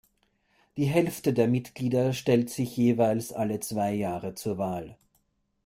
Die 0.77 0.87
Hälfte 0.87 1.31
der 1.31 1.47
Mitglieder 1.47 2.11
stellt 2.13 2.49
sich 2.49 2.75
jeweils 2.75 3.31
alle 3.31 3.59
zwei 3.59 3.93
Jahre 3.93 4.33
zur 4.33 4.57
Wahl. 4.57 4.97